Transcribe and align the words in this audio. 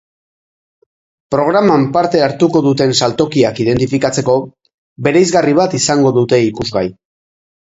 Programan 1.35 1.83
parte 1.97 2.23
hartuko 2.29 2.61
duten 2.69 2.95
saltokiak 3.01 3.61
identifikatzeko, 3.67 4.39
bereizgarri 5.09 5.55
bat 5.63 5.77
izango 5.83 6.15
dute 6.17 6.41
ikusgai. 6.49 6.85